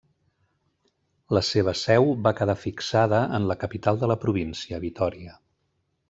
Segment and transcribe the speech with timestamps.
[1.37, 5.37] La seva seu va quedar fixada en la capital de la província, Vitòria.